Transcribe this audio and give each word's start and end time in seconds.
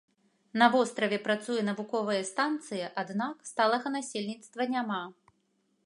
На 0.61 0.67
востраве 0.75 1.19
працуе 1.27 1.61
навуковая 1.69 2.23
станцыя, 2.31 2.87
аднак 3.03 3.35
сталага 3.51 3.87
насельніцтва 3.99 4.61
няма. 4.75 5.01